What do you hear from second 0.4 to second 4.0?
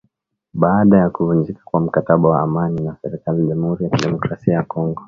Baada ya kuvunjika kwa mkataba wa amani na serikali Jamuhuri ya